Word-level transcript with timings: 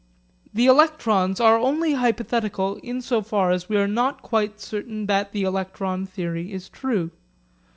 The 0.51 0.65
electrons 0.65 1.39
are 1.39 1.59
only 1.59 1.93
hypothetical 1.93 2.77
in 2.77 3.03
so 3.03 3.21
far 3.21 3.51
as 3.51 3.69
we 3.69 3.77
are 3.77 3.87
not 3.87 4.23
quite 4.23 4.59
certain 4.59 5.05
that 5.05 5.31
the 5.31 5.43
electron 5.43 6.07
theory 6.07 6.51
is 6.51 6.69
true. 6.69 7.11